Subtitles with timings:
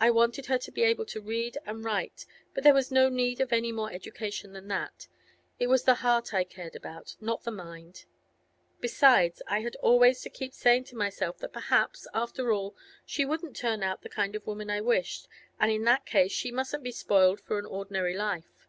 [0.00, 2.24] I wanted her to be able to read and write,
[2.54, 5.08] but there was no need of any more education than that;
[5.58, 8.06] it was the heart I cared about, not the mind.
[8.80, 13.56] Besides, I had always to keep saying to myself that perhaps, after all, she wouldn't
[13.56, 15.28] turn out the kind of woman I wished,
[15.60, 18.68] and in that case she mustn't be spoiled for an ordinary life.